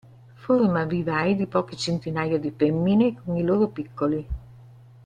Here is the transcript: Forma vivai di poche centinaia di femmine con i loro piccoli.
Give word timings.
Forma 0.33 0.83
vivai 0.85 1.35
di 1.35 1.45
poche 1.45 1.75
centinaia 1.75 2.39
di 2.39 2.49
femmine 2.57 3.21
con 3.23 3.37
i 3.37 3.43
loro 3.43 3.67
piccoli. 3.67 4.27